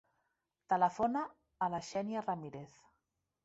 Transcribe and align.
Telefona 0.73 1.21
a 1.67 1.69
la 1.77 1.85
Xènia 1.91 2.27
Ramirez. 2.27 2.79